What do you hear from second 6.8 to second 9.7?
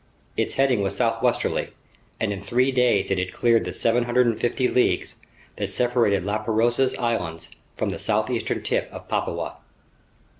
islands from the southeastern tip of Papua.